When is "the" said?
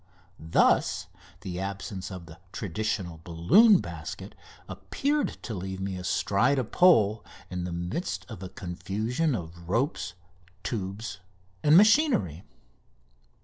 1.41-1.59, 2.25-2.39, 7.65-7.71